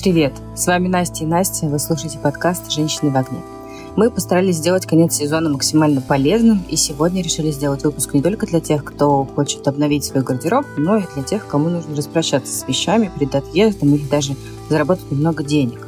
[0.00, 3.40] Привет, с вами Настя и Настя, вы слушаете подкаст «Женщины в огне».
[3.94, 8.60] Мы постарались сделать конец сезона максимально полезным, и сегодня решили сделать выпуск не только для
[8.60, 13.10] тех, кто хочет обновить свой гардероб, но и для тех, кому нужно распрощаться с вещами
[13.14, 14.34] перед отъездом или даже
[14.70, 15.86] заработать немного денег.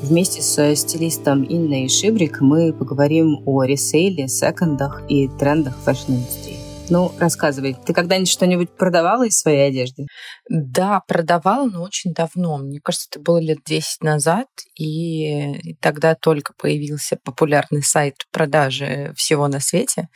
[0.00, 6.61] Вместе с стилистом Инной Шибрик мы поговорим о ресейле, секондах и трендах фэшн-индустрии.
[6.94, 10.04] Ну, рассказывай, ты когда-нибудь что-нибудь продавала из своей одежды?
[10.50, 12.58] Да, продавала, но очень давно.
[12.58, 14.46] Мне кажется, это было лет 10 назад,
[14.78, 20.10] и тогда только появился популярный сайт продажи всего на свете,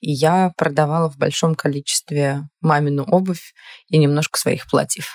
[0.00, 3.52] и я продавала в большом количестве мамину обувь
[3.88, 5.14] и немножко своих платьев.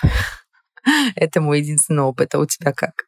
[1.16, 2.32] Это мой единственный опыт.
[2.36, 3.07] А у тебя как?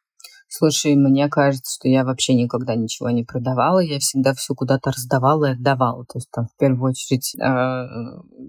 [0.53, 3.79] Слушай, мне кажется, что я вообще никогда ничего не продавала.
[3.79, 6.03] Я всегда все куда-то раздавала и отдавала.
[6.03, 7.39] То есть там в первую очередь э,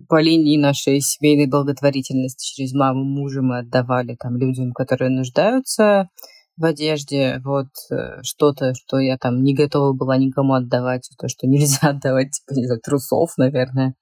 [0.09, 6.09] по линии нашей семейной благотворительности через маму, мужа мы отдавали там людям, которые нуждаются
[6.57, 11.46] в одежде, вот э, что-то, что я там не готова была никому отдавать, то, что
[11.46, 13.95] нельзя отдавать, типа, не знаю, трусов, наверное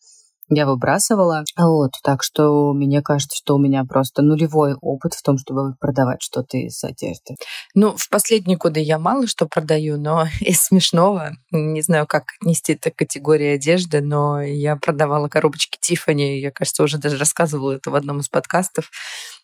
[0.51, 1.45] я выбрасывала.
[1.57, 6.23] Вот, так что мне кажется, что у меня просто нулевой опыт в том, чтобы продавать
[6.23, 7.37] что-то из одежды.
[7.75, 12.75] Ну, в последние годы я мало что продаю, но из смешного, не знаю, как отнести
[12.75, 16.41] это к категории одежды, но я продавала коробочки Тифани.
[16.41, 18.91] Я, кажется, уже даже рассказывала это в одном из подкастов.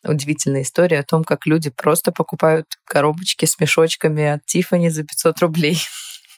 [0.04, 5.38] Удивительная история о том, как люди просто покупают коробочки с мешочками от Тифани за 500
[5.40, 5.78] рублей.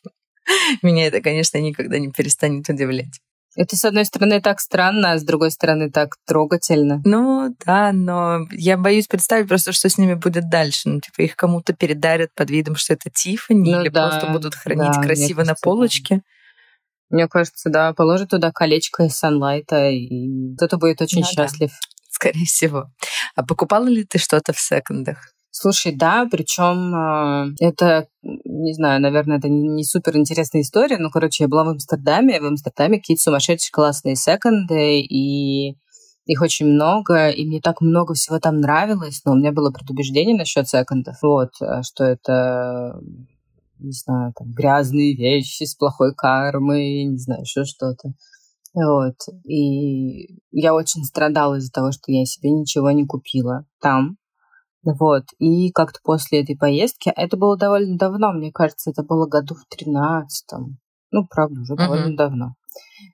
[0.83, 3.21] Меня это, конечно, никогда не перестанет удивлять.
[3.57, 7.01] Это, с одной стороны, так странно, а с другой стороны, так трогательно.
[7.05, 10.89] Ну, да, но я боюсь представить просто, что с ними будет дальше.
[10.89, 14.55] Ну, типа, их кому-то передарят под видом, что это Тиффани, ну, или да, просто будут
[14.55, 16.23] хранить да, красиво на полочке.
[17.11, 21.71] Мне кажется, да, положат туда колечко из санлайта, и кто-то будет очень ну, счастлив.
[21.71, 22.05] Да.
[22.11, 22.91] Скорее всего.
[23.35, 25.33] А покупала ли ты что-то в секондах?
[25.51, 31.45] Слушай, да, причем э, это, не знаю, наверное, это не, супер интересная история, но, короче,
[31.45, 35.77] я была в Амстердаме, в Амстердаме какие-то сумасшедшие классные секонды, и
[36.27, 40.37] их очень много, и мне так много всего там нравилось, но у меня было предубеждение
[40.37, 43.01] насчет секондов, вот, э, что это
[43.81, 48.13] не знаю, там, грязные вещи с плохой кармой, не знаю, еще что-то.
[48.75, 49.17] Вот.
[49.45, 54.17] И я очень страдала из-за того, что я себе ничего не купила там.
[54.85, 55.25] Вот.
[55.39, 59.67] И как-то после этой поездки, это было довольно давно, мне кажется, это было году в
[59.69, 60.79] тринадцатом.
[61.11, 61.77] Ну, правда, уже uh-huh.
[61.77, 62.55] довольно давно.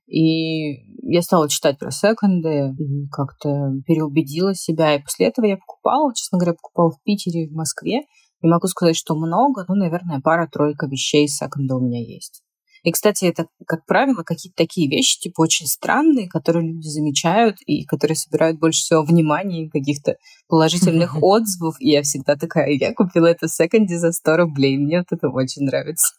[0.07, 4.95] И я стала читать про секонды и как-то переубедила себя.
[4.95, 8.03] И после этого я покупала, честно говоря, покупала в Питере, в Москве.
[8.43, 12.44] Не могу сказать, что много, но, наверное, пара-тройка вещей секонда у меня есть.
[12.85, 17.85] И, кстати, это, как правило, какие-то такие вещи, типа, очень странные, которые люди замечают и
[17.85, 20.17] которые собирают больше всего внимания и каких-то
[20.49, 21.77] положительных отзывов.
[21.81, 24.77] И я всегда такая, я купила это в секонде за 100 рублей.
[24.77, 26.15] Мне вот это очень нравится.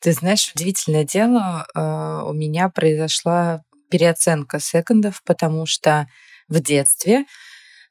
[0.00, 6.08] Ты знаешь, удивительное дело, а, у меня произошла переоценка секондов, потому что
[6.48, 7.26] в детстве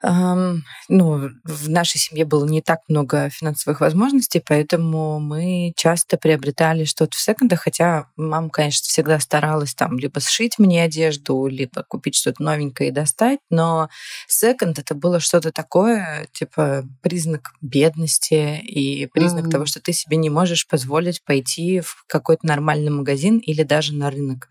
[0.01, 7.17] ну, в нашей семье было не так много финансовых возможностей, поэтому мы часто приобретали что-то
[7.17, 12.43] в секондах, хотя мама, конечно, всегда старалась там либо сшить мне одежду, либо купить что-то
[12.43, 13.89] новенькое и достать, но
[14.27, 19.51] секонд это было что-то такое, типа признак бедности и признак mm-hmm.
[19.51, 24.11] того, что ты себе не можешь позволить пойти в какой-то нормальный магазин или даже на
[24.11, 24.47] рынок.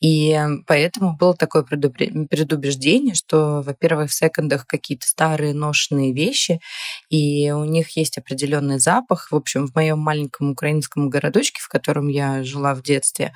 [0.00, 6.60] И поэтому было такое предубеждение, что, во-первых, в секондах какие-то старые ношенные вещи,
[7.08, 9.30] и у них есть определенный запах.
[9.30, 13.32] В общем, в моем маленьком украинском городочке, в котором я жила в детстве,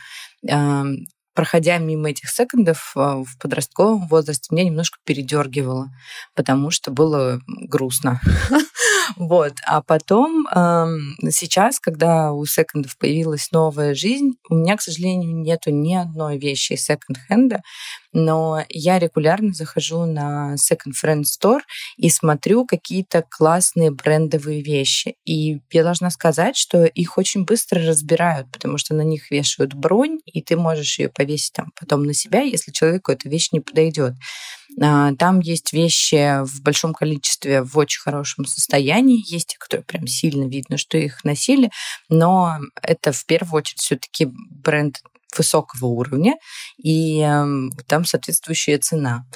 [1.36, 5.90] проходя мимо этих секондов а, в подростковом возрасте, меня немножко передергивало,
[6.34, 8.20] потому что было грустно.
[9.16, 9.52] Вот.
[9.66, 10.46] А потом,
[11.30, 16.72] сейчас, когда у секондов появилась новая жизнь, у меня, к сожалению, нету ни одной вещи
[16.72, 17.62] из секонд-хенда,
[18.12, 21.60] но я регулярно захожу на Second Friend Store
[21.98, 25.16] и смотрю какие-то классные брендовые вещи.
[25.26, 30.20] И я должна сказать, что их очень быстро разбирают, потому что на них вешают бронь,
[30.24, 34.14] и ты можешь ее повесить там потом на себя, если человеку эта вещь не подойдет.
[34.80, 40.06] А, там есть вещи в большом количестве в очень хорошем состоянии, есть те, которые прям
[40.06, 41.70] сильно видно, что их носили,
[42.08, 45.00] но это в первую очередь все-таки бренд
[45.36, 46.34] высокого уровня,
[46.78, 47.44] и э,
[47.86, 49.26] там соответствующая цена.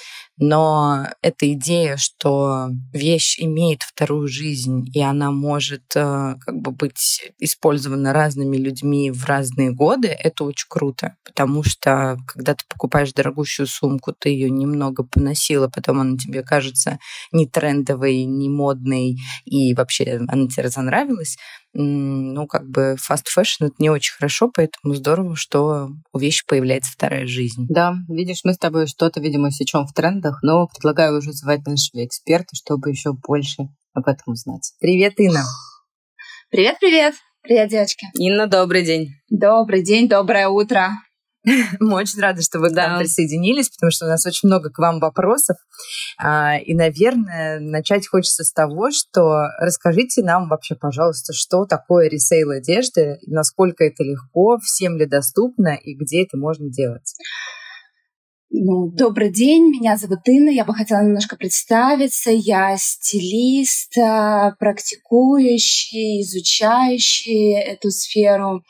[0.41, 7.31] Но эта идея, что вещь имеет вторую жизнь, и она может э, как бы быть
[7.39, 11.17] использована разными людьми в разные годы, это очень круто.
[11.25, 16.99] Потому что, когда ты покупаешь дорогущую сумку, ты ее немного поносила, потом она тебе кажется
[17.33, 21.37] не трендовой, не модной, и вообще она тебе разонравилась,
[21.73, 26.93] ну, как бы fast fashion это не очень хорошо, поэтому здорово, что у вещи появляется
[26.93, 27.67] вторая жизнь.
[27.69, 32.05] Да, видишь, мы с тобой что-то, видимо, сечем в трендах, но предлагаю уже звать нашего
[32.05, 34.73] эксперта, чтобы еще больше об этом узнать.
[34.81, 35.43] Привет, Инна.
[36.51, 37.15] Привет-привет.
[37.43, 38.07] Привет, девочки.
[38.19, 39.15] Инна, добрый день.
[39.29, 40.91] Добрый день, доброе утро.
[41.81, 44.79] Мы очень рады, что вы к нам присоединились, потому что у нас очень много к
[44.79, 45.57] вам вопросов.
[46.19, 52.51] А, и, наверное, начать хочется с того, что расскажите нам вообще, пожалуйста, что такое ресейл
[52.51, 57.15] одежды, насколько это легко, всем ли доступно и где это можно делать.
[58.53, 62.33] Ну, добрый день, меня зовут Инна, я бы хотела немножко представиться.
[62.33, 68.65] Я стилист, а, практикующий, изучающий эту сферу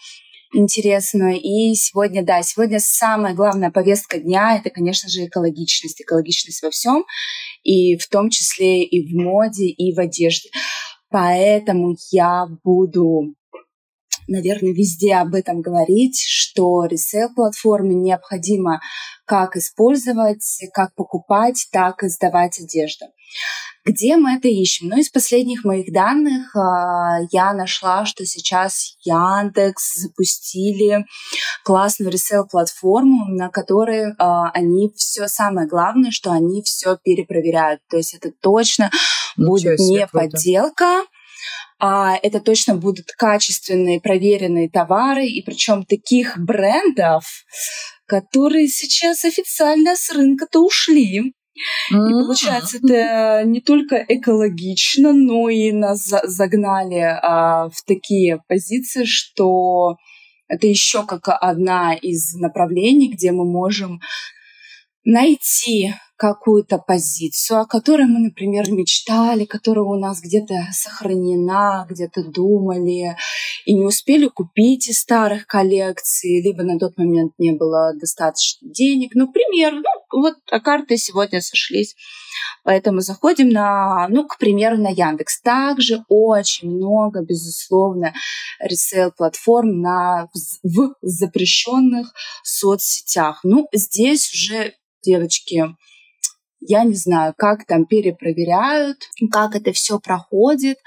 [0.52, 1.40] интересную.
[1.40, 6.02] И сегодня, да, сегодня самая главная повестка дня— это, конечно же, экологичность.
[6.02, 7.06] Экологичность во всем,
[7.62, 10.50] и в том числе и в моде, и в одежде.
[11.08, 13.34] Поэтому я буду
[14.30, 18.80] наверное, везде об этом говорить, что ресейл-платформы необходимо
[19.26, 23.06] как использовать, как покупать, так и сдавать одежду.
[23.84, 24.88] Где мы это ищем?
[24.88, 31.06] Ну, из последних моих данных э, я нашла, что сейчас Яндекс запустили
[31.64, 37.80] классную ресейл-платформу, на которой э, они все самое главное, что они все перепроверяют.
[37.88, 38.90] То есть это точно
[39.36, 40.10] Ничего будет не круто.
[40.12, 41.02] подделка,
[41.80, 47.24] а это точно будут качественные, проверенные товары, и причем таких брендов,
[48.06, 51.32] которые сейчас официально с рынка-то ушли.
[51.90, 59.96] И получается, это не только экологично, но и нас загнали а, в такие позиции, что
[60.48, 64.00] это еще как одна из направлений, где мы можем
[65.04, 73.16] найти какую-то позицию, о которой мы, например, мечтали, которая у нас где-то сохранена, где-то думали,
[73.64, 79.12] и не успели купить из старых коллекций, либо на тот момент не было достаточно денег.
[79.14, 81.96] Ну, пример, ну, вот а карты сегодня сошлись.
[82.64, 85.40] Поэтому заходим на, ну, к примеру, на Яндекс.
[85.40, 88.12] Также очень много, безусловно,
[88.60, 90.28] ресейл-платформ на,
[90.62, 92.12] в запрещенных
[92.42, 93.40] соцсетях.
[93.42, 95.64] Ну, здесь уже девочки,
[96.60, 98.98] я не знаю, как там перепроверяют,
[99.30, 100.78] как это все проходит.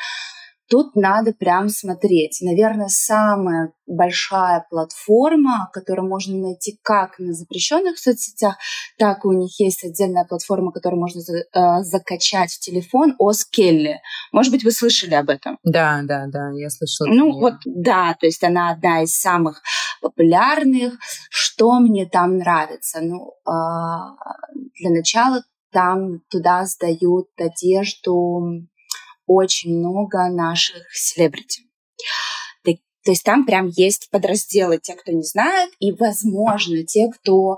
[0.69, 2.39] Тут надо прям смотреть.
[2.41, 8.55] Наверное, самая большая платформа, которую можно найти как на запрещенных соцсетях,
[8.97, 13.99] так и у них есть отдельная платформа, которую можно э, закачать в телефон, Оскелли.
[14.31, 15.59] Может быть, вы слышали об этом?
[15.63, 17.07] Да, да, да, я слышала.
[17.07, 19.61] Ну вот, да, то есть она одна из самых
[20.01, 20.93] популярных.
[21.29, 23.01] Что мне там нравится?
[23.01, 23.51] Ну, э,
[24.79, 25.43] для начала
[25.73, 28.67] там туда сдают одежду
[29.25, 31.63] очень много наших селебрити.
[33.03, 37.57] То есть там прям есть подразделы, те, кто не знает, и, возможно, те, кто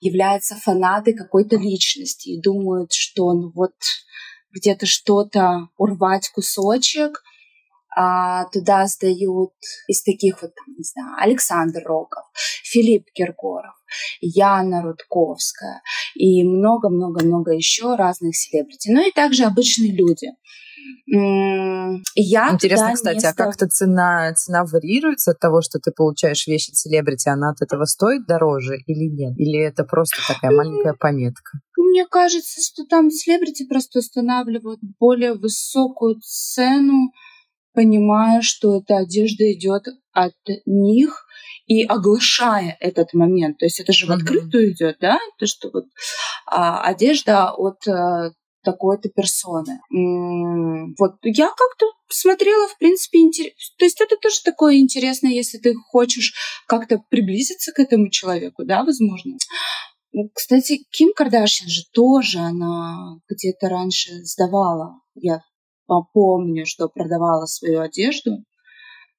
[0.00, 3.74] являются фанаты какой-то личности и думают, что ну вот
[4.50, 7.22] где-то что-то урвать кусочек,
[7.96, 9.52] а, туда сдают
[9.88, 12.24] из таких вот, там, не знаю, Александр Роков,
[12.64, 13.74] Филипп Киркоров,
[14.20, 15.82] Яна Рудковская
[16.14, 18.90] и много-много-много еще разных селебрити.
[18.90, 20.28] Ну и также обычные люди.
[22.14, 23.30] Я Интересно, кстати, место...
[23.30, 27.84] а как-то цена, цена варьируется от того, что ты получаешь вещи селебрити, она от этого
[27.84, 29.34] стоит дороже или нет?
[29.36, 31.58] Или это просто такая маленькая пометка?
[31.76, 37.10] Мне кажется, что там селебрити просто устанавливают более высокую цену,
[37.72, 40.34] понимая, что эта одежда идет от
[40.66, 41.26] них
[41.66, 43.58] и оглашая этот момент.
[43.58, 45.18] То есть это же в открытую идет, да?
[45.38, 45.84] То, что вот
[46.46, 49.80] а, одежда от а, такой-то персоны.
[49.92, 53.56] М-м, вот я как-то смотрела, в принципе, интересно.
[53.78, 56.34] То есть это тоже такое интересное, если ты хочешь
[56.66, 59.36] как-то приблизиться к этому человеку, да, возможно.
[60.12, 65.00] Ну, кстати, Ким Кардашьян же тоже, она где-то раньше сдавала.
[65.14, 65.40] Я
[66.12, 68.44] помню, что продавала свою одежду.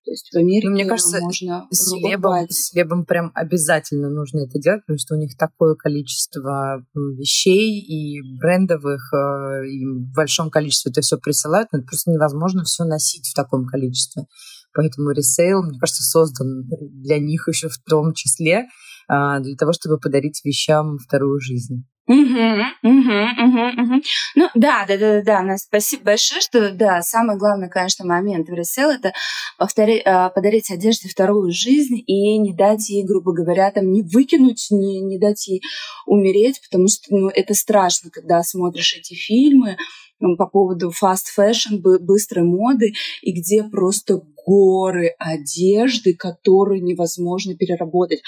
[0.04, 4.40] То есть в Америке ну, мне кажется, можно с Лебом, с Лебом прям обязательно нужно
[4.40, 10.50] это делать, потому что у них такое количество вещей и брендовых, э, и в большом
[10.50, 14.24] количестве это все присылают, но это просто невозможно все носить в таком количестве.
[14.74, 18.70] Поэтому ресейл, мне кажется, создан для них еще в том числе,
[19.08, 21.86] а, для того, чтобы подарить вещам вторую жизнь.
[22.08, 22.18] Угу,
[22.84, 24.02] угу, угу, угу.
[24.36, 25.58] Ну да, да, да, да, да.
[25.58, 29.14] Спасибо большое, что да, самый главный, конечно, момент в ресел это
[29.58, 34.68] повторить, а, подарить одежде вторую жизнь и не дать ей, грубо говоря, там не выкинуть,
[34.72, 35.62] не, не дать ей
[36.08, 39.78] умереть, потому что ну, это страшно, когда смотришь эти фильмы
[40.38, 48.22] по поводу fast fashion, быстрой моды, и где просто горы одежды, которые невозможно переработать.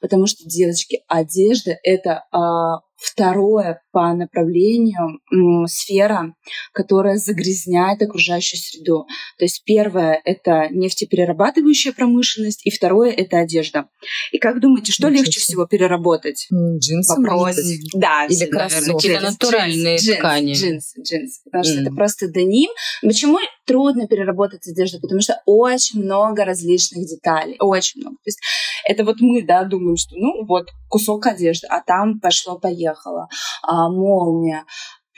[0.00, 5.20] Потому что, девочки, одежда— это а, Второе по направлению
[5.68, 6.34] сфера,
[6.72, 9.06] которая загрязняет окружающую среду.
[9.38, 13.88] То есть первое— это нефтеперерабатывающая промышленность, и второе— это одежда.
[14.32, 16.48] И как думаете, что Ничего легче всего переработать?
[16.52, 17.56] Джинсы, Вопрос.
[17.94, 18.90] Да, Или кроссовки.
[18.92, 20.52] Какие-то натуральные джинс, ткани.
[20.54, 21.40] Джинсы, джинсы.
[21.44, 21.82] Потому что mm.
[21.82, 22.70] это просто деним.
[23.02, 25.00] Почему трудно переработать одежду?
[25.00, 27.56] Потому что очень много различных деталей.
[27.60, 28.16] Очень много.
[28.16, 28.40] То есть
[28.88, 33.28] это вот мы, да, думаем, что ну вот кусок одежды, а там пошло-поехало
[33.62, 34.64] а, молния,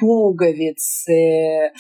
[0.01, 1.73] пуговицы,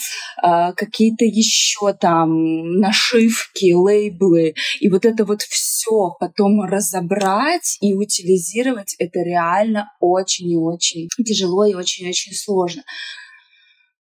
[0.42, 4.54] а, какие-то еще там нашивки, лейблы.
[4.80, 11.64] И вот это вот все потом разобрать и утилизировать, это реально очень и очень тяжело
[11.64, 12.82] и очень-очень сложно.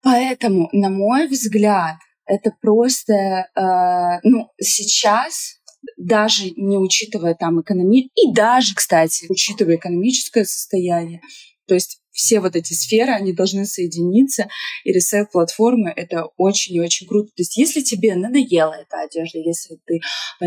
[0.03, 5.61] Поэтому, на мой взгляд, это просто, э, ну, сейчас
[5.97, 11.21] даже не учитывая там экономию, и даже, кстати, учитывая экономическое состояние,
[11.67, 14.49] то есть все вот эти сферы, они должны соединиться,
[14.85, 17.29] и ресейл-платформы— это очень и очень круто.
[17.29, 20.47] То есть если тебе надоела эта одежда, если ты э,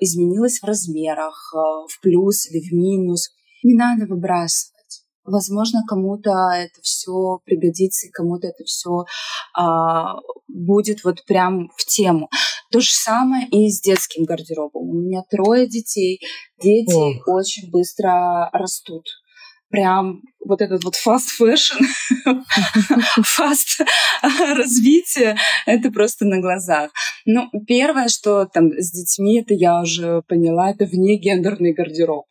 [0.00, 3.30] изменилась в размерах, э, в плюс или в минус,
[3.62, 4.73] не надо выбрасывать.
[5.24, 9.04] Возможно, кому-то это все пригодится, и кому-то это все
[9.56, 10.16] а,
[10.48, 12.28] будет вот прям в тему.
[12.70, 14.88] То же самое и с детским гардеробом.
[14.88, 16.20] У меня трое детей.
[16.62, 17.26] Дети Ох.
[17.26, 19.04] очень быстро растут
[19.70, 21.84] прям вот этот вот fast fashion,
[23.18, 23.84] fast
[24.56, 26.92] развитие, это просто на глазах.
[27.24, 32.26] Ну, первое, что там с детьми, это я уже поняла, это вне гендерный гардероб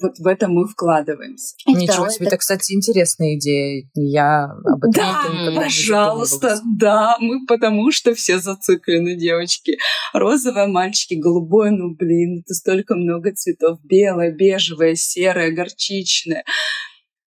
[0.00, 1.54] вот в это мы вкладываемся.
[1.66, 2.34] И Ничего себе, это...
[2.34, 3.88] это, кстати, интересная идея.
[3.94, 9.78] Я об этом Да, пожалуйста, да, мы потому что все зациклены, девочки.
[10.12, 13.78] Розовое, мальчики, голубое, ну, блин, это столько много цветов.
[13.82, 16.44] Белое, бежевое, серое, горчичное.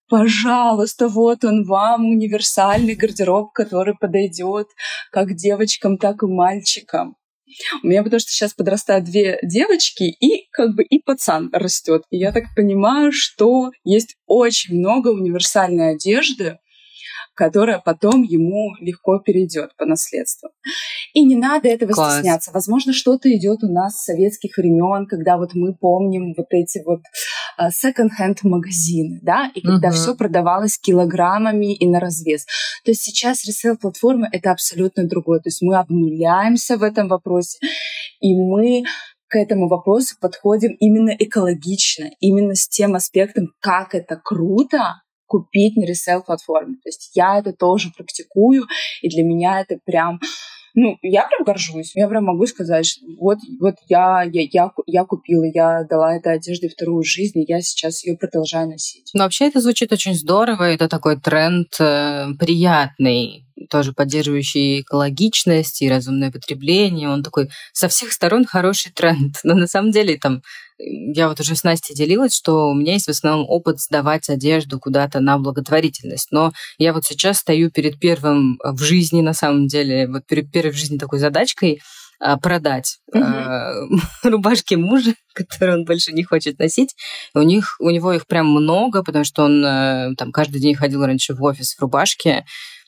[0.10, 4.68] Пожалуйста, вот он вам, универсальный гардероб, который подойдет
[5.12, 7.18] как девочкам, так и мальчикам.
[7.84, 12.04] У меня потому что сейчас подрастают две девочки, и как бы и пацан растет.
[12.10, 16.58] И я так понимаю, что есть очень много универсальной одежды,
[17.38, 20.50] которая потом ему легко перейдет по наследству.
[21.14, 22.16] И не надо этого Класс.
[22.16, 22.52] стесняться.
[22.52, 27.02] Возможно, что-то идет у нас с советских времен, когда вот мы помним вот эти вот
[27.56, 29.94] а, second-hand магазины, да, и когда uh-huh.
[29.94, 32.46] все продавалось килограммами и на развес.
[32.84, 35.40] То есть сейчас ресейл-платформы— это абсолютно другое.
[35.40, 37.60] То есть мы обнуляемся в этом вопросе,
[38.20, 38.84] и мы
[39.28, 45.86] к этому вопросу подходим именно экологично, именно с тем аспектом, как это круто, купить на
[45.86, 46.76] ресейл-платформе.
[46.76, 48.64] То есть я это тоже практикую,
[49.02, 50.20] и для меня это прям
[50.80, 51.94] ну, я прям горжусь.
[51.96, 56.36] Я прям могу сказать, что вот, вот я, я, я, я купила, я дала этой
[56.36, 59.10] одежде вторую жизнь, и я сейчас ее продолжаю носить.
[59.16, 65.90] Ну, вообще это звучит очень здорово, это такой тренд э, приятный, тоже поддерживающий экологичность и
[65.90, 67.10] разумное потребление.
[67.10, 69.38] Он такой со всех сторон хороший тренд.
[69.44, 70.44] Но на самом деле там
[70.80, 74.80] я вот уже с Настей делилась, что у меня есть в основном опыт сдавать одежду
[74.80, 76.32] куда-то на благотворительность.
[76.32, 80.72] Но я вот сейчас стою перед первым в жизни, на самом деле, вот перед первой
[80.72, 81.82] в жизни такой задачкой
[82.20, 83.24] а, продать угу.
[84.24, 86.96] рубашки мужа, которые он больше не хочет носить.
[87.36, 91.06] У них, у него их прям много, потому что он э, там каждый день ходил
[91.06, 92.46] раньше в офис в рубашке,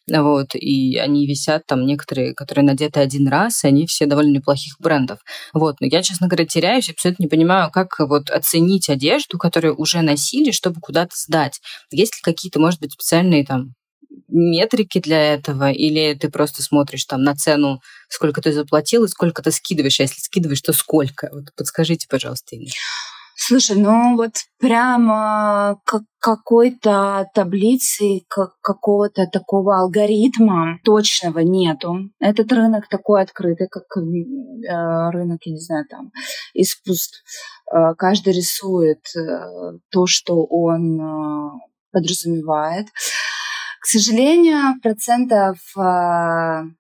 [0.10, 4.76] вот, и они висят там некоторые, которые надеты один раз, и они все довольно неплохих
[4.80, 5.20] брендов.
[5.54, 10.02] Вот, но я, честно говоря, теряюсь, абсолютно не понимаю, как вот оценить одежду, которую уже
[10.02, 11.60] носили, чтобы куда-то сдать.
[11.92, 13.74] Есть ли какие-то, может быть, специальные там
[14.28, 19.42] метрики для этого, или ты просто смотришь там на цену, сколько ты заплатил и сколько
[19.42, 21.30] ты скидываешь, а если скидываешь, то сколько?
[21.32, 22.70] Вот подскажите, пожалуйста, Инна.
[23.50, 32.12] Слушай, ну вот прямо как какой-то таблицы, как какого-то такого алгоритма точного нету.
[32.20, 36.12] Этот рынок такой открытый, как э, рынок, я не знаю, там,
[36.54, 37.24] искусств.
[37.74, 41.50] Э, каждый рисует э, то, что он э,
[41.92, 42.86] подразумевает.
[43.82, 46.76] К сожалению, процентов 60-70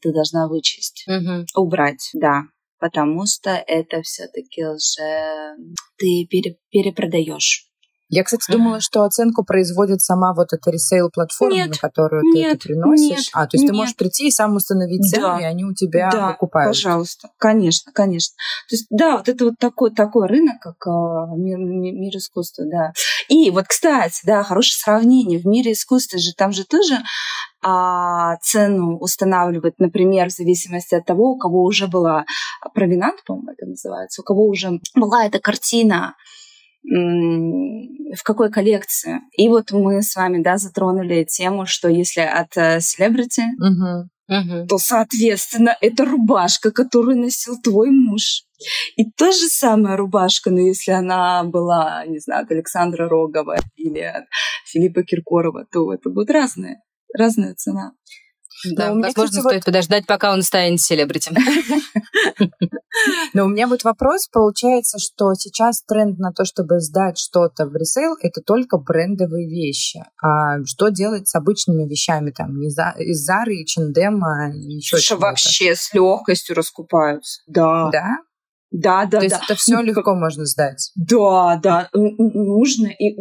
[0.00, 1.44] ты должна вычесть, угу.
[1.54, 2.44] убрать, да
[2.78, 5.56] потому что это все-таки уже
[5.98, 7.66] ты пере, перепродаешь.
[8.08, 12.58] Я, кстати, думала, что оценку производит сама вот эта ресейл-платформа, на которую нет, ты это
[12.68, 13.18] приносишь.
[13.18, 13.72] Нет, а, то есть нет.
[13.72, 15.40] ты можешь прийти и сам установить цену, да.
[15.40, 16.70] и они у тебя да, покупают.
[16.70, 17.30] пожалуйста.
[17.38, 18.36] Конечно, конечно.
[18.68, 22.92] То есть, да, вот это вот такой, такой рынок, как э, мир, мир искусства, да.
[23.28, 25.38] И вот, кстати, да, хорошее сравнение.
[25.38, 26.98] В мире искусства же там же тоже
[27.62, 32.24] а, цену устанавливать, например, в зависимости от того, у кого уже была
[32.74, 36.14] провинант, по-моему, это называется, у кого уже была эта картина
[36.88, 39.20] в какой коллекции.
[39.36, 44.04] И вот мы с вами, да, затронули тему, что если от селебрити, uh-huh.
[44.30, 44.66] Uh-huh.
[44.66, 48.44] то, соответственно, это рубашка, которую носил твой муж.
[48.96, 54.00] И та же самая рубашка, но если она была, не знаю, от Александра Рогова или
[54.00, 54.24] от
[54.66, 56.82] Филиппа Киркорова, то это будет разная,
[57.14, 57.92] разная цена.
[58.64, 59.64] Да, Но возможно, кстати, стоит вот...
[59.64, 61.30] подождать, пока он станет селебрити.
[63.34, 67.76] Но у меня вот вопрос, получается, что сейчас тренд на то, чтобы сдать что-то в
[67.76, 70.02] ресейл, это только брендовые вещи.
[70.22, 74.22] А что делать с обычными вещами, там, из Зары, H&M
[74.54, 77.42] и еще что вообще с легкостью раскупаются.
[77.46, 77.90] Да.
[77.90, 78.16] Да?
[78.72, 79.22] Да, да, То да.
[79.22, 80.90] есть это все ну, легко можно сдать.
[80.96, 83.16] Да, да, нужно и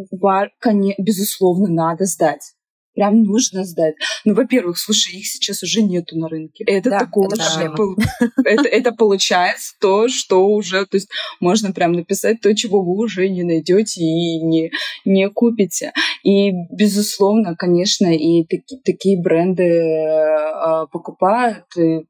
[0.98, 2.55] безусловно надо сдать
[2.96, 3.96] прям нужно сдать.
[4.24, 6.64] Ну, во-первых, слушай, их сейчас уже нету на рынке.
[6.66, 7.96] Это да, такое это,
[8.44, 11.10] это, это получается то, что уже, то есть
[11.40, 14.72] можно прям написать то, чего вы уже не найдете и не,
[15.04, 15.92] не купите.
[16.24, 22.06] И, безусловно, конечно, и таки, такие бренды э, покупают, и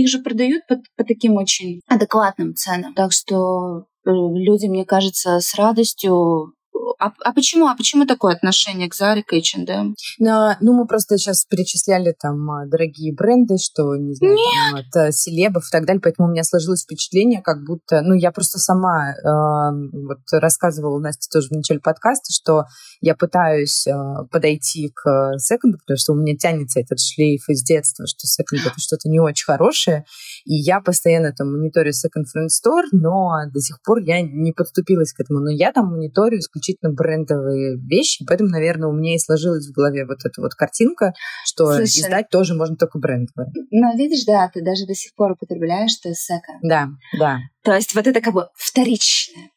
[0.00, 2.94] их же продают по, по таким очень адекватным ценам.
[2.94, 6.54] Так что э, люди, мне кажется, с радостью
[6.98, 7.66] а, а почему?
[7.66, 9.94] А почему такое отношение к Заре, к H&M?
[10.18, 15.08] Ну, ну, мы просто сейчас перечисляли там а, дорогие бренды, что, не знаю, там, от
[15.08, 18.58] э, селебов и так далее, поэтому у меня сложилось впечатление, как будто, ну, я просто
[18.58, 22.64] сама э, вот рассказывала Насте тоже в начале подкаста, что
[23.00, 23.92] я пытаюсь э,
[24.30, 28.78] подойти к секонду, потому что у меня тянется этот шлейф из детства, что секонд это
[28.78, 30.04] что-то не очень хорошее,
[30.44, 35.12] и я постоянно там мониторю секонд френд стор, но до сих пор я не подступилась
[35.12, 39.66] к этому, но я там мониторю исключительно брендовые вещи, поэтому, наверное, у меня и сложилась
[39.66, 41.12] в голове вот эта вот картинка,
[41.44, 43.50] что Слушай, издать тоже можно только брендовые.
[43.70, 46.60] Ну, видишь, да, ты даже до сих пор употребляешь, секонд.
[46.62, 47.38] Да, да.
[47.62, 49.50] То есть вот это как бы вторичное.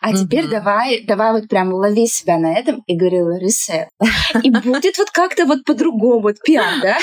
[0.00, 0.16] А mm-hmm.
[0.16, 3.88] теперь давай, давай вот прям лови себя на этом и говори ресет.
[4.42, 6.98] И будет вот как-то вот по-другому, вот пиар, да?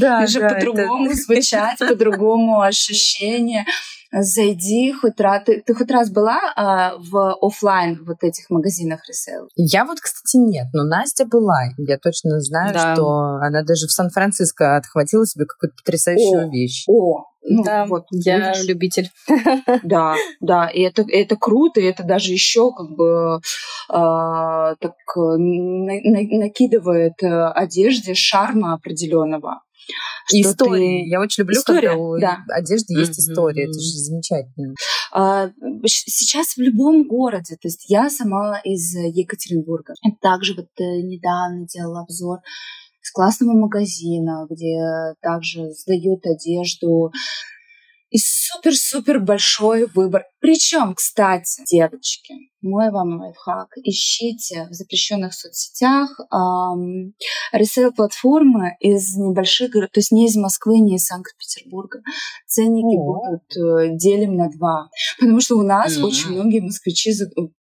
[0.00, 3.66] Да, Уже по-другому звучать, по-другому ощущение
[4.22, 5.42] зайди хоть раз.
[5.44, 9.48] Ты, ты хоть раз была а, в офлайн вот этих магазинах ресейл?
[9.56, 11.62] Я вот, кстати, нет, но Настя была.
[11.78, 12.94] Я точно знаю, да.
[12.94, 13.06] что
[13.42, 16.84] она даже в Сан-Франциско отхватила себе какую-то потрясающую о, вещь.
[16.88, 18.66] О, ну, да, вот, я видишь?
[18.66, 19.10] любитель.
[19.82, 23.40] Да, да, и это, это круто, и это даже еще как бы
[23.88, 29.60] так на, на, накидывает э, одежде шарма определенного.
[30.32, 31.04] Истории.
[31.04, 31.10] Ты...
[31.10, 32.38] Я очень люблю, история, когда у да.
[32.48, 33.32] одежды есть mm-hmm.
[33.32, 33.64] история.
[33.64, 34.74] Это же замечательно.
[35.12, 35.50] А,
[35.84, 39.94] сейчас в любом городе, то есть я сама из Екатеринбурга.
[40.22, 42.38] Также вот э, недавно делала обзор
[43.02, 47.12] с классного магазина, где также сдают одежду
[48.14, 50.22] и супер-супер большой выбор.
[50.38, 57.14] Причем, кстати, девочки, мой вам лайфхак, ищите в запрещенных соцсетях эм,
[57.52, 62.02] ресейл-платформы из небольших городов, то есть не из Москвы, не из Санкт-Петербурга.
[62.46, 63.02] Ценники О.
[63.02, 64.90] будут э, делим на два.
[65.18, 66.04] Потому что у нас mm-hmm.
[66.04, 67.10] очень многие москвичи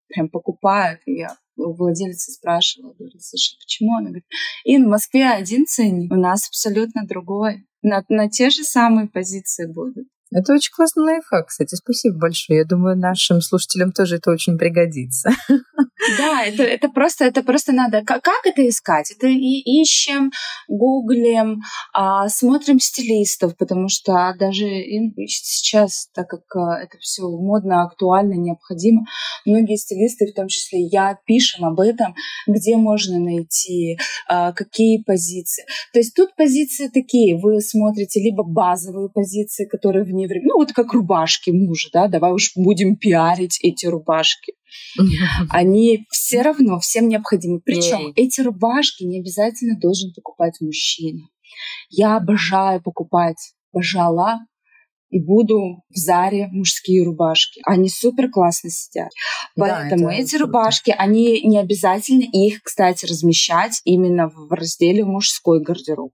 [0.09, 1.01] прям покупают.
[1.07, 3.97] Я у владельца спрашивала, говорю, слушай, почему?
[3.97, 4.27] Она говорит,
[4.65, 7.65] и в Москве один ценник, у нас абсолютно другой.
[7.81, 10.07] На, на те же самые позиции будут.
[10.35, 12.61] Это очень классный лайфхак, кстати, спасибо большое.
[12.61, 15.31] Я думаю, нашим слушателям тоже это очень пригодится.
[16.19, 18.03] Да, это, это просто, это просто надо.
[18.05, 19.13] Как, как это искать?
[19.13, 20.33] Это и ищем,
[20.67, 21.61] гуглим,
[21.95, 24.65] а, смотрим стилистов, потому что даже
[25.27, 29.03] сейчас, так как а, это все модно, актуально, необходимо,
[29.47, 32.15] многие стилисты, в том числе я, пишем об этом,
[32.49, 33.97] где можно найти,
[34.29, 35.65] а, какие позиции.
[35.93, 40.73] То есть тут позиции такие, вы смотрите либо базовые позиции, которые вне времени, ну вот
[40.73, 44.55] как рубашки мужа, да, давай уж будем пиарить эти рубашки.
[45.51, 47.61] Они все равно всем необходимы.
[47.61, 51.21] Причем эти рубашки не обязательно должен покупать мужчина.
[51.91, 54.41] Я обожаю покупать, пожала
[55.11, 57.61] и буду в Заре мужские рубашки.
[57.67, 59.11] Они супер классно сидят.
[59.55, 60.47] Поэтому да, эти круто.
[60.47, 66.13] рубашки, они не обязательно их, кстати, размещать именно в разделе мужской гардероб.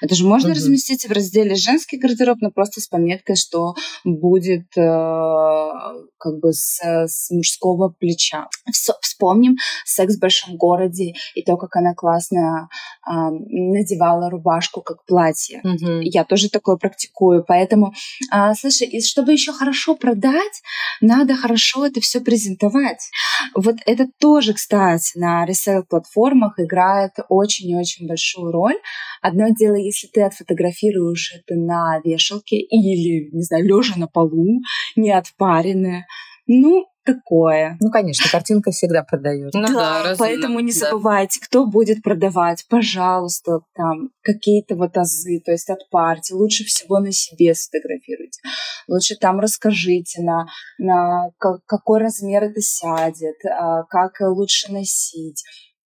[0.00, 0.54] Это же можно mm-hmm.
[0.54, 5.70] разместить в разделе женский гардероб, но просто с пометкой, что будет э,
[6.18, 8.48] как бы с, с мужского плеча.
[8.72, 12.68] Все, вспомним секс в большом городе и то, как она классно
[13.06, 15.60] э, надевала рубашку как платье.
[15.64, 16.00] Mm-hmm.
[16.02, 17.92] Я тоже такое практикую, поэтому,
[18.32, 20.62] э, слушай, и чтобы еще хорошо продать,
[21.00, 23.10] надо хорошо это все презентовать.
[23.54, 28.76] Вот это тоже, кстати, на ресейл платформах играет очень-очень большую роль.
[29.22, 34.60] Одно дело, если ты отфотографируешь это на вешалке или, не знаю, лежа на полу,
[34.96, 36.06] не отпаренное,
[36.52, 37.76] ну, такое.
[37.80, 39.54] Ну, конечно, картинка всегда продает.
[39.54, 41.46] Ну, да, да поэтому не забывайте, да.
[41.46, 47.54] кто будет продавать, пожалуйста, там какие-то вот азы, то есть отпарьте, лучше всего на себе
[47.54, 48.40] сфотографируйте,
[48.88, 50.46] лучше там расскажите, на,
[50.78, 55.44] на какой размер это сядет, а, как лучше носить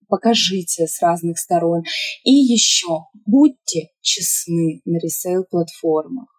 [0.09, 1.83] покажите с разных сторон.
[2.25, 6.34] И еще будьте честны на ресейл-платформах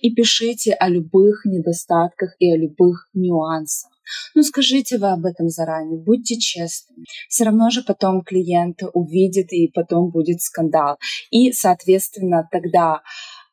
[0.00, 3.90] и пишите о любых недостатках и о любых нюансах.
[4.34, 7.06] Ну, скажите вы об этом заранее, будьте честными.
[7.28, 10.98] Все равно же потом клиент увидит, и потом будет скандал.
[11.30, 13.00] И, соответственно, тогда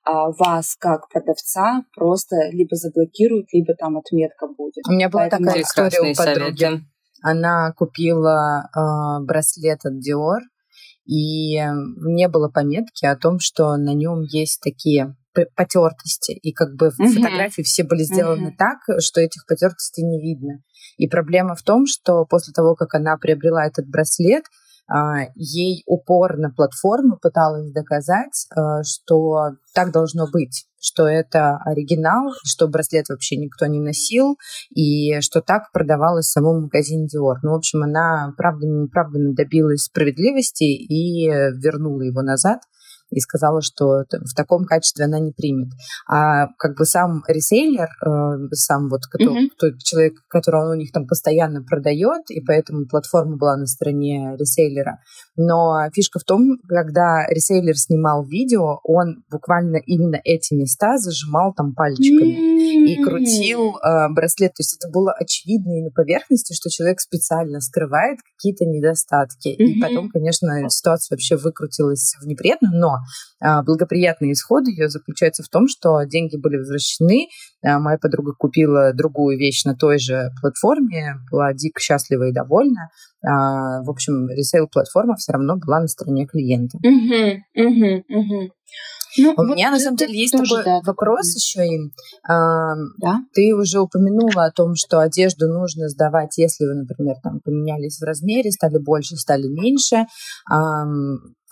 [0.03, 4.85] а, вас как продавца просто либо заблокируют, либо там отметка будет.
[4.87, 6.63] У меня была Поэтому такая история у подруги.
[6.63, 6.85] Советы
[7.21, 10.39] она купила э, браслет от Dior,
[11.05, 15.15] и не было пометки о том, что на нем есть такие
[15.55, 17.07] потертости, и как бы uh-huh.
[17.07, 18.57] фотографии все были сделаны uh-huh.
[18.57, 20.61] так, что этих потертостей не видно.
[20.97, 24.43] И проблема в том, что после того, как она приобрела этот браслет,
[24.91, 32.67] а, ей упорно платформа пыталась доказать, а, что так должно быть, что это оригинал, что
[32.67, 34.37] браслет вообще никто не носил,
[34.75, 37.35] и что так продавалось в самом магазине Dior.
[37.41, 42.59] Ну, в общем, она правдами-неправдами добилась справедливости и вернула его назад
[43.11, 45.69] и сказала, что в таком качестве она не примет.
[46.07, 49.57] А как бы сам ресейлер, э, сам вот который, mm-hmm.
[49.59, 54.99] тот человек, которого у них там постоянно продает, и поэтому платформа была на стороне ресейлера.
[55.35, 61.73] Но фишка в том, когда ресейлер снимал видео, он буквально именно эти места зажимал там
[61.73, 62.85] пальчиками mm-hmm.
[62.85, 64.53] и крутил э, браслет.
[64.53, 69.49] То есть это было очевидно и на поверхности, что человек специально скрывает какие-то недостатки.
[69.49, 69.63] Mm-hmm.
[69.65, 73.00] И потом, конечно, ситуация вообще выкрутилась в неприятную, но
[73.39, 77.27] а, благоприятный исход ее заключается в том, что деньги были возвращены,
[77.63, 82.89] а, моя подруга купила другую вещь на той же платформе, была дико счастлива и довольна.
[83.23, 86.77] А, в общем, ресейл-платформа все равно была на стороне клиента.
[86.77, 88.51] Угу, угу, угу.
[89.17, 91.65] Ну, У вот меня на самом деле есть такой да, вопрос еще.
[91.65, 91.91] Им.
[92.27, 93.19] А, да?
[93.33, 98.03] Ты уже упомянула о том, что одежду нужно сдавать, если вы, например, там поменялись в
[98.03, 100.05] размере, стали больше, стали меньше.
[100.49, 100.85] А,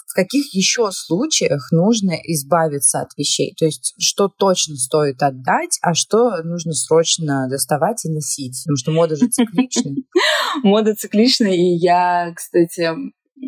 [0.09, 3.53] в каких еще случаях нужно избавиться от вещей?
[3.57, 8.59] То есть, что точно стоит отдать, а что нужно срочно доставать и носить?
[8.63, 9.91] Потому что мода же циклична.
[10.63, 12.89] Мода циклична, и я, кстати,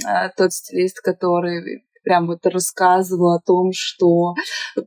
[0.05, 4.33] а, тот стилист, который прям вот рассказывала о том, что,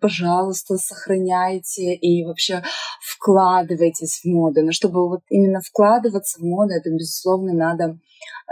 [0.00, 2.62] пожалуйста, сохраняйте и вообще
[3.00, 4.62] вкладывайтесь в моду.
[4.62, 7.98] Но чтобы вот именно вкладываться в моду, это, безусловно, надо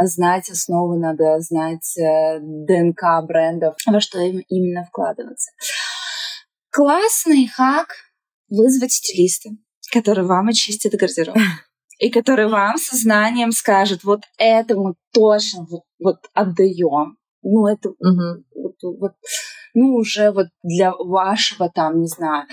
[0.01, 5.51] знать основы, надо знать э, ДНК брендов, во что им именно вкладываться.
[6.71, 7.89] Классный хак—
[8.49, 9.51] вызвать стилиста,
[9.93, 11.37] который вам очистит гардероб
[11.99, 17.17] и который вам сознанием скажет, вот это мы точно вот, вот отдаем.
[17.43, 18.45] Ну, это угу.
[18.55, 19.13] вот, вот,
[19.75, 22.47] ну, уже вот для вашего там, не знаю,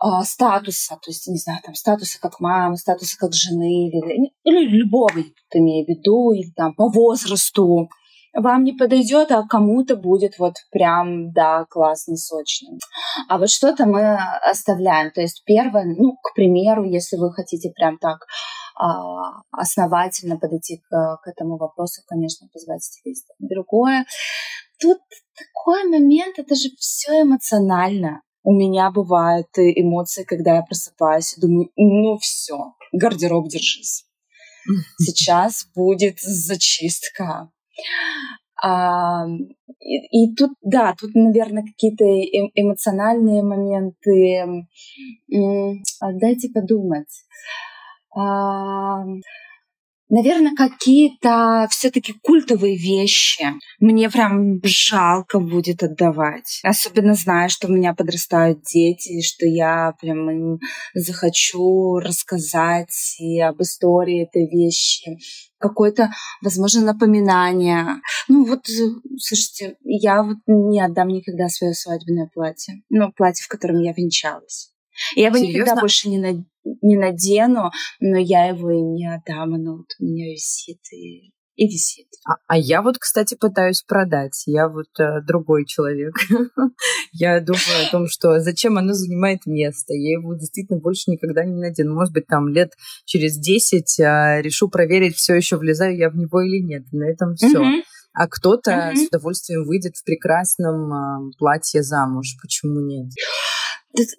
[0.00, 4.68] а, статуса, то есть, не знаю, там, статуса как мамы, статуса как жены, или, или
[4.76, 5.10] любого,
[5.54, 7.88] имею в виду, или там по возрасту,
[8.34, 12.76] вам не подойдет, а кому-то будет вот прям, да, классно, сочно.
[13.28, 15.12] А вот что-то мы оставляем.
[15.12, 18.18] То есть первое, ну, к примеру, если вы хотите прям так
[19.50, 23.34] основательно подойти к, к этому вопросу, конечно, позвать стилиста.
[23.38, 24.04] Другое,
[24.80, 24.98] тут
[25.36, 28.22] такой момент, это же все эмоционально.
[28.42, 34.06] У меня бывают эмоции, когда я просыпаюсь и думаю, ну все, гардероб держись.
[34.98, 37.50] Сейчас будет зачистка.
[38.62, 39.26] А,
[39.80, 44.66] и, и тут, да, тут, наверное, какие-то эм, эмоциональные моменты.
[46.00, 47.08] А, дайте подумать.
[50.10, 53.46] Наверное, какие-то все-таки культовые вещи
[53.80, 56.60] мне прям жалко будет отдавать.
[56.62, 60.58] Особенно зная, что у меня подрастают дети, что я прям им
[60.92, 65.18] захочу рассказать и об истории этой вещи
[65.58, 66.10] какое-то,
[66.42, 67.86] возможно, напоминание.
[68.28, 68.66] Ну вот,
[69.18, 72.82] слушайте, я вот не отдам никогда свое свадебное платье.
[72.90, 74.73] Ну, платье, в котором я венчалась.
[75.16, 75.56] Я его Серьезно?
[75.56, 76.44] никогда больше не, на,
[76.82, 79.54] не надену, но я его и не отдам.
[79.54, 82.06] Оно вот у меня висит и и висит.
[82.26, 84.42] А, а я вот, кстати, пытаюсь продать.
[84.46, 86.14] Я вот э, другой человек.
[87.12, 89.94] я думаю о том, что зачем оно занимает место.
[89.94, 91.94] Я его действительно больше никогда не надену.
[91.94, 92.72] Может быть, там лет
[93.04, 96.84] через 10 э, решу проверить, все еще влезаю я в него или нет.
[96.92, 97.62] На этом все.
[98.12, 102.36] А кто-то с удовольствием выйдет в прекрасном э, платье замуж.
[102.42, 103.06] Почему нет?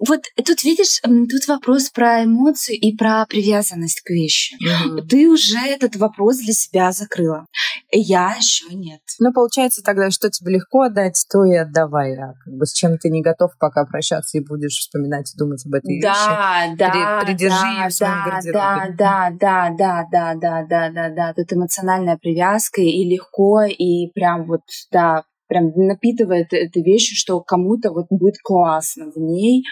[0.08, 4.56] Вот тут видишь, тут вопрос про эмоцию и про привязанность к вещи.
[4.56, 5.08] Mm-hmm.
[5.08, 7.46] Ты уже этот вопрос для себя закрыла.
[7.92, 9.02] Я еще нет.
[9.20, 12.16] Ну, получается тогда, что тебе легко отдать, то и отдавай.
[12.16, 15.66] А как бы с чем ты не готов пока прощаться и будешь вспоминать и думать
[15.66, 16.78] об этой да, вещи.
[16.78, 18.96] Да, При, придержи да, ее в своем да, гардеробе.
[18.98, 21.34] Да, да, да, да, да, да, да, да.
[21.34, 24.62] Тут эмоциональная привязка и легко, и прям вот,
[24.92, 29.64] да, прям напитывает этой вещью, что кому-то вот будет классно в ней,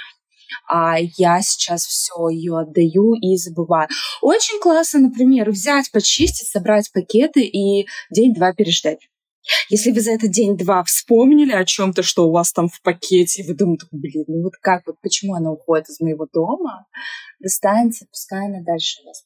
[0.69, 3.87] а я сейчас все ее отдаю и забываю.
[4.21, 8.99] Очень классно, например, взять, почистить, собрать пакеты и день-два переждать.
[9.69, 13.47] Если вы за этот день-два вспомнили о чем-то, что у вас там в пакете, и
[13.47, 16.85] вы думаете, блин, ну вот как, вот почему она уходит из моего дома,
[17.41, 19.25] достаньте, пускай она дальше вас.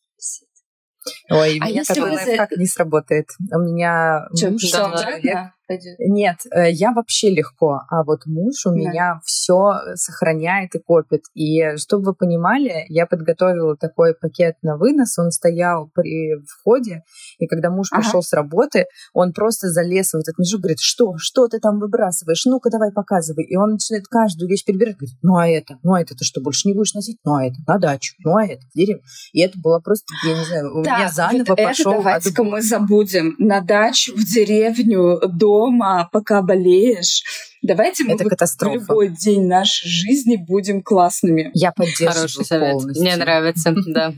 [1.29, 2.59] Ой, а если такой лайфхак за...
[2.59, 3.27] не сработает.
[3.39, 5.53] У меня Что, муж человек,
[5.99, 8.75] Нет, э, я вообще легко, а вот муж у да.
[8.75, 11.23] меня все сохраняет и копит.
[11.33, 17.03] И чтобы вы понимали, я подготовила такой пакет на вынос, он стоял при входе,
[17.37, 18.01] и когда муж ага.
[18.01, 22.45] пришел с работы, он просто залез в этот мешок, говорит, что, что ты там выбрасываешь,
[22.45, 23.43] ну-ка давай показывай.
[23.43, 26.41] И он начинает каждую вещь перебирать, говорит, ну а это, ну а это ты что,
[26.41, 27.19] больше не будешь носить?
[27.25, 29.01] Ну а это, на дачу, ну а это, в дерево.
[29.33, 31.91] И это было просто, я не знаю, у меня заново вот пошел...
[31.91, 33.35] Это давайте-ка мы забудем.
[33.37, 37.23] На дачу, в деревню, до дома, пока болеешь.
[37.61, 38.75] Давайте мы это вот катастрофа.
[38.75, 41.49] любой день нашей жизни будем классными.
[41.53, 42.73] Я поддерживаю Хороший совет.
[42.73, 43.03] полностью.
[43.03, 44.13] Мне нравится, да.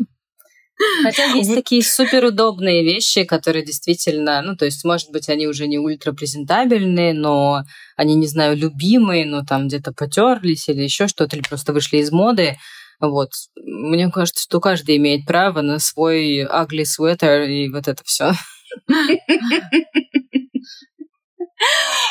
[1.04, 5.78] Хотя есть такие суперудобные вещи, которые действительно, ну, то есть, может быть, они уже не
[5.78, 7.64] ультрапрезентабельные, но
[7.98, 12.12] они, не знаю, любимые, но там где-то потерлись или еще что-то, или просто вышли из
[12.12, 12.58] моды.
[13.02, 13.32] Вот.
[13.58, 18.32] Мне кажется, что каждый имеет право на свой ugly sweater и вот это все.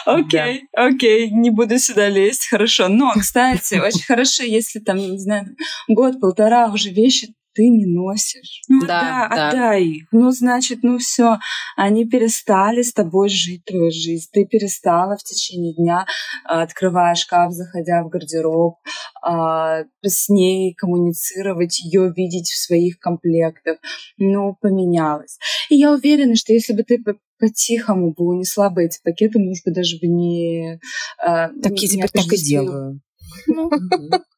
[0.05, 2.89] Окей, окей, не буду сюда лезть, хорошо.
[2.89, 5.57] Но, кстати, очень хорошо, если там, не знаю,
[5.89, 8.63] год-полтора уже вещи ты не носишь.
[8.69, 9.49] Ну да, да, да.
[9.49, 10.07] отдай их.
[10.13, 11.39] Ну, значит, ну все,
[11.77, 14.29] они перестали с тобой жить твою жизнь.
[14.33, 16.07] Ты перестала в течение дня,
[16.45, 18.77] а, открывая шкаф, заходя в гардероб,
[19.23, 23.79] а, с ней коммуницировать, ее видеть в своих комплектах.
[24.19, 25.39] Ну, поменялось.
[25.69, 27.03] И я уверена, что если бы ты
[27.39, 30.81] по-тихому бы унесла бы эти пакеты, может быть, даже бы не...
[31.25, 33.01] Э, так не, я теперь так и делаю.
[33.47, 33.71] Ну,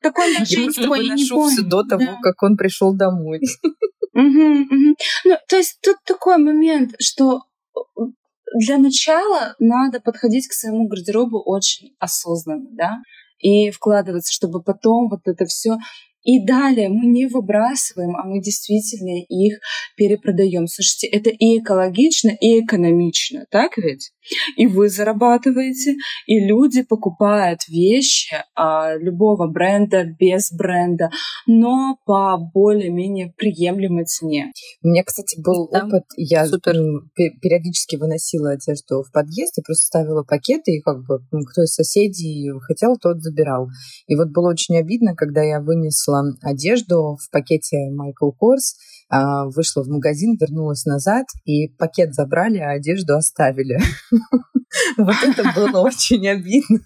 [0.02, 3.40] такой начать твой не все до того, как он пришел домой.
[4.12, 7.42] Ну, то есть тут такой момент, что
[7.76, 7.80] э,
[8.58, 13.02] для начала надо подходить к своему гардеробу очень осознанно, да,
[13.38, 15.78] и вкладываться, чтобы потом вот это все
[16.22, 19.58] и далее мы не выбрасываем, а мы действительно их
[19.96, 20.66] перепродаем.
[20.66, 24.12] Слушайте, это и экологично, и экономично, так ведь?
[24.56, 31.10] И вы зарабатываете, и люди покупают вещи а, любого бренда, без бренда,
[31.46, 34.52] но по более-менее приемлемой цене.
[34.82, 36.74] У меня, кстати, был да, опыт, я супер.
[37.40, 41.74] периодически выносила одежду в подъезд и просто ставила пакеты, и как бы ну, кто из
[41.74, 43.68] соседей хотел, тот забирал.
[44.06, 48.76] И вот было очень обидно, когда я вынесла одежду в пакете Michael Kors,
[49.10, 53.78] вышла в магазин, вернулась назад, и пакет забрали, а одежду оставили.
[54.96, 56.78] Вот это было очень обидно.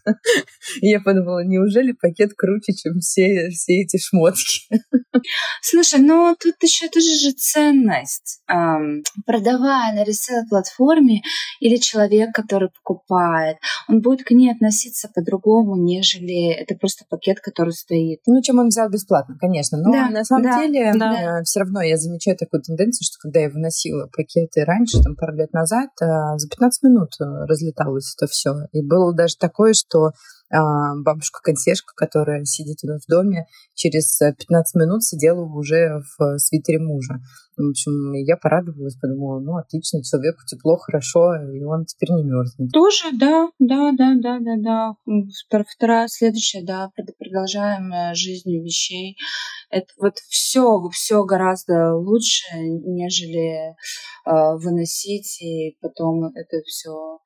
[0.81, 4.63] Я подумала, неужели пакет круче, чем все, все эти шмотки?
[5.61, 8.41] Слушай, ну тут еще тоже же ценность.
[9.27, 11.21] Продавая на ресейл-платформе
[11.61, 17.75] или человек, который покупает, он будет к ней относиться по-другому, нежели это просто пакет, который
[17.75, 18.21] стоит.
[18.27, 19.77] Ну, чем он взял бесплатно, конечно.
[19.77, 21.43] Но да, на самом да, деле да.
[21.45, 25.53] все равно я замечаю такую тенденцию, что когда я выносила пакеты раньше, там пару лет
[25.53, 28.55] назад, а, за 15 минут э, разлеталось это все.
[28.73, 30.13] И было даже такое, что
[30.51, 36.79] а, бабушка-консьержка, которая сидит у нас в доме, через 15 минут сидела уже в свитере
[36.79, 37.21] мужа.
[37.57, 42.73] В общем, я порадовалась, подумала, ну, отлично, человеку тепло, хорошо, и он теперь не мерзнет.
[42.73, 45.65] Тоже, да, да, да, да, да, да.
[45.69, 49.17] Вторая, следующая, да, продолжаем э, жизнью вещей.
[49.71, 53.75] Это вот все, все гораздо лучше, нежели э,
[54.25, 57.19] выносить, и потом это все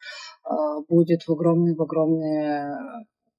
[0.44, 0.54] э,
[0.88, 2.76] будет в огромные, в огромные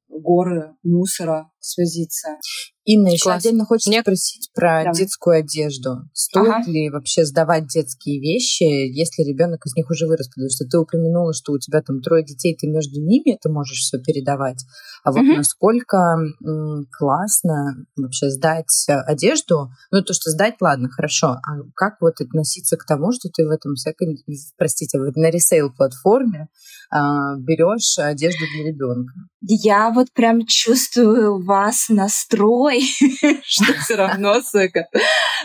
[0.09, 2.37] горы мусора свозиться.
[2.85, 4.01] Инна, еще отдельно хочется Мне...
[4.01, 4.91] спросить про да.
[4.93, 6.09] детскую одежду.
[6.13, 6.71] Стоит ага.
[6.71, 10.29] ли вообще сдавать детские вещи, если ребенок из них уже вырос?
[10.29, 13.79] Потому что ты упомянула, что у тебя там трое детей, ты между ними это можешь
[13.79, 14.65] все передавать.
[15.03, 15.35] А вот угу.
[15.35, 15.97] насколько
[16.43, 19.69] м, классно вообще сдать одежду?
[19.91, 21.37] Ну, то, что сдать, ладно, хорошо.
[21.45, 24.17] А как вот относиться к тому, что ты в этом секонд,
[24.57, 26.47] простите, на ресейл платформе
[26.89, 29.13] а, берешь одежду для ребенка?
[29.41, 32.81] Я вот прям чувствую ваш настрой,
[33.43, 34.85] что все равно секонд.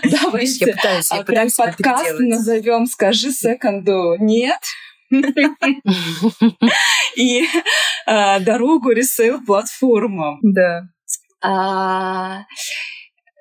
[0.03, 4.61] Давайте я пытаюсь, я а прям подкаст назовем «Скажи секонду нет».
[7.17, 7.45] И
[8.07, 10.41] а, дорогу ресейл платформам.
[10.43, 10.83] Да.
[11.41, 12.45] А,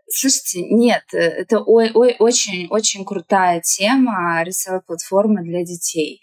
[0.07, 6.21] слушайте, нет, это очень-очень крутая тема ресейл платформы для детей.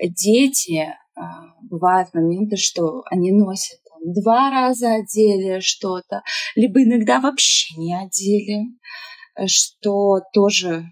[0.00, 0.88] Дети
[1.62, 6.22] бывают моменты, что они носят два раза одели что-то,
[6.54, 8.66] либо иногда вообще не одели,
[9.36, 10.84] э, что тоже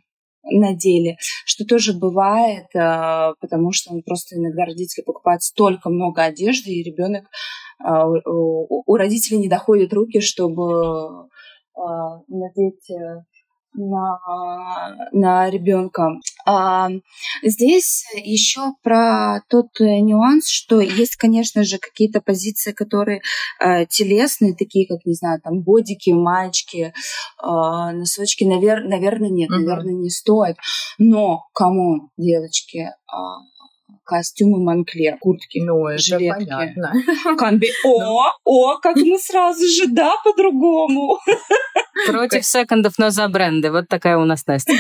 [0.43, 6.71] надели, что тоже бывает, а, потому что он просто иногда родители покупают столько много одежды,
[6.71, 7.27] и ребенок
[7.79, 11.29] а, у родителей не доходят руки, чтобы
[12.29, 13.23] надеть э,
[13.75, 14.19] на,
[15.13, 16.13] на ребенка.
[16.47, 16.89] А,
[17.43, 23.23] здесь еще про тот нюанс, что есть, конечно же, какие-то позиции, которые
[23.59, 26.93] а, телесные, такие как, не знаю, там бодики, маечки,
[27.39, 29.61] а, носочки, навер- наверное, нет, угу.
[29.61, 30.57] наверное, не стоит.
[30.99, 33.39] Но, кому, девочки, а,
[34.11, 36.47] костюмы Монклер, куртки, ну, это жилетки.
[36.47, 36.93] понятно.
[37.39, 37.69] Канби.
[37.85, 41.19] О, о, как мы сразу же, да, по-другому.
[42.07, 43.71] Против секондов, но за бренды.
[43.71, 44.73] Вот такая у нас Настя.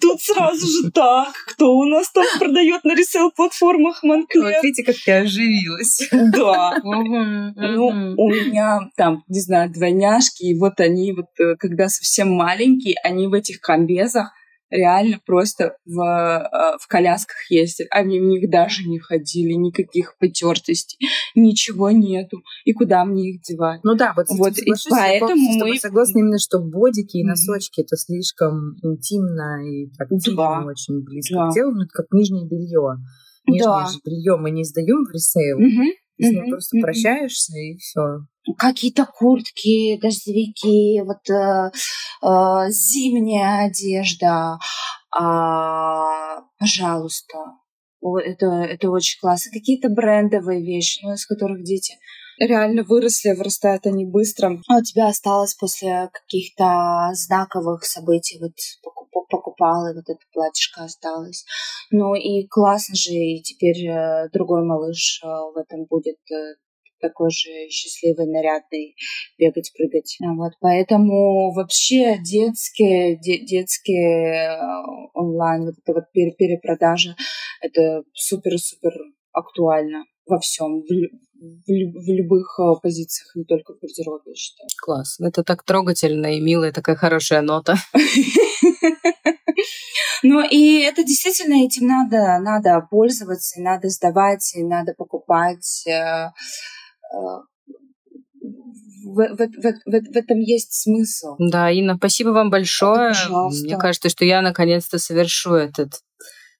[0.00, 1.32] Тут сразу же так.
[1.46, 4.42] Кто у нас там продает на ресейл-платформах Монклер?
[4.44, 6.08] Вот видите, как я оживилась.
[6.12, 6.76] Да.
[6.82, 12.96] Ну, у меня там, не знаю, двойняшки, и вот они вот, э, когда совсем маленькие,
[13.02, 14.30] они в этих комбезах
[14.70, 17.88] реально просто в, э, в колясках ездят.
[17.90, 20.98] Они в них даже не ходили, никаких потертостей,
[21.34, 22.42] ничего нету.
[22.64, 23.80] И куда мне их девать?
[23.84, 25.78] Ну да, вот, вот и поэтому мы...
[25.78, 27.84] согласны именно, что бодики и носочки mm-hmm.
[27.84, 31.50] это слишком интимно и тактильно очень близко да.
[31.50, 32.96] к телу, ну это как нижнее белье.
[33.46, 33.86] Нижнее да.
[33.86, 35.92] же белье мы не сдаем в ресейл, mm-hmm.
[36.20, 38.26] С ним просто прощаешься и все.
[38.58, 41.70] Какие-то куртки, дождевики, вот э,
[42.22, 44.58] э, зимняя одежда.
[45.12, 47.36] А, пожалуйста,
[48.24, 49.50] это, это очень классно.
[49.52, 51.94] Какие-то брендовые вещи, ну, из которых дети
[52.38, 54.60] реально выросли, вырастают они быстро.
[54.68, 58.52] А у тебя осталось после каких-то знаковых событий, вот
[59.28, 61.44] покупала, и вот эта платьишко осталось.
[61.90, 66.54] Ну и классно же, и теперь э, другой малыш э, в этом будет э,
[67.00, 68.96] такой же счастливый, нарядный,
[69.38, 70.16] бегать, прыгать.
[70.36, 74.58] Вот, поэтому вообще детские, де, детские
[75.14, 77.16] онлайн, вот это вот перепродажа,
[77.60, 78.92] это супер-супер
[79.32, 84.68] актуально во всем, в, в, в любых позициях, не только в гардеробе, я считаю.
[84.82, 85.18] Класс.
[85.20, 87.76] Это так трогательно и милая, такая хорошая нота.
[90.22, 95.84] Ну и это действительно этим надо, надо пользоваться, надо сдавать, и надо покупать.
[97.12, 97.44] В,
[99.04, 101.36] в, в, в, в этом есть смысл.
[101.38, 103.08] Да, Инна, спасибо вам большое.
[103.08, 103.64] Пожалуйста.
[103.64, 106.02] Мне кажется, что я наконец-то совершу этот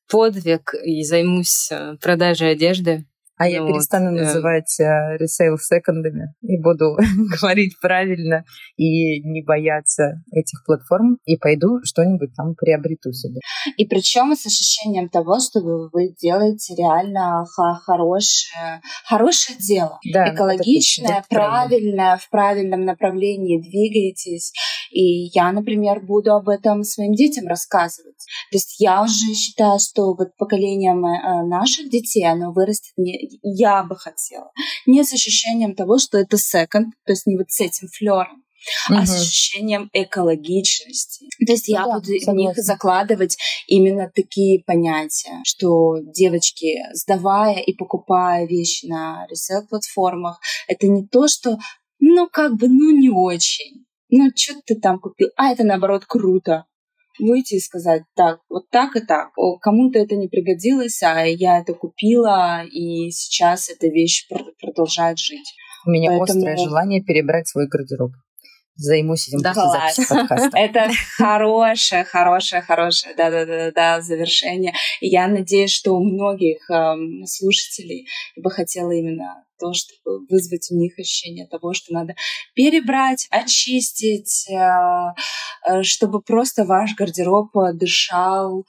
[0.08, 3.06] подвиг и займусь э, продажей одежды.
[3.40, 4.24] А я вот, перестану да.
[4.24, 6.98] называть э, ресейл секондами и буду
[7.40, 8.44] говорить правильно
[8.76, 13.40] и не бояться этих платформ и пойду что-нибудь там приобрету себе.
[13.78, 17.46] И причем с ощущением того, что вы делаете реально
[17.86, 24.52] хорошее, хорошее дело, да, экологичное, правильное, в правильном направлении двигаетесь.
[24.90, 28.18] И я, например, буду об этом своим детям рассказывать.
[28.50, 33.82] То есть я уже считаю, что вот поколение э, наших детей, оно вырастет не я
[33.82, 34.50] бы хотела.
[34.86, 38.44] Не с ощущением того, что это секонд, то есть не вот с этим флером,
[38.88, 38.98] угу.
[38.98, 41.26] а с ощущением экологичности.
[41.44, 42.32] То есть я да, буду согласна.
[42.32, 50.86] в них закладывать именно такие понятия, что девочки, сдавая и покупая вещи на ресел-платформах, это
[50.86, 51.58] не то, что
[51.98, 53.84] ну как бы, ну не очень.
[54.12, 55.28] Ну, что ты там купил?
[55.36, 56.66] А, это наоборот круто
[57.20, 59.30] выйти и сказать, так, вот так и так.
[59.60, 64.26] Кому-то это не пригодилось, а я это купила, и сейчас эта вещь
[64.60, 65.54] продолжает жить.
[65.86, 66.38] У меня Поэтому...
[66.38, 68.12] острое желание перебрать свой гардероб
[68.80, 69.98] займусь этим да, класс.
[70.54, 74.72] Это хорошее, хорошее, хорошее, да-да-да, да, завершение.
[75.00, 80.98] Я надеюсь, что у многих эм, слушателей бы хотела именно то, чтобы вызвать у них
[80.98, 82.14] ощущение того, что надо
[82.54, 84.54] перебрать, очистить, э,
[85.68, 88.64] э, чтобы просто ваш гардероб дышал,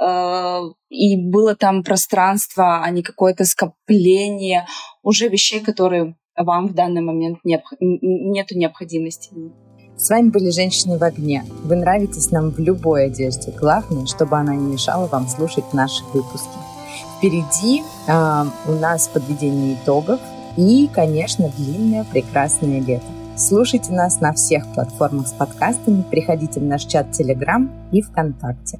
[0.00, 4.66] э, и было там пространство, а не какое-то скопление
[5.02, 7.72] уже вещей, которые вам в данный момент необх...
[7.80, 9.30] нет необходимости.
[9.96, 11.44] С вами были «Женщины в огне».
[11.62, 13.52] Вы нравитесь нам в любой одежде.
[13.52, 16.58] Главное, чтобы она не мешала вам слушать наши выпуски.
[17.16, 20.20] Впереди э, у нас подведение итогов
[20.56, 23.06] и, конечно, длинное прекрасное лето.
[23.36, 28.78] Слушайте нас на всех платформах с подкастами, приходите в наш чат Telegram и ВКонтакте.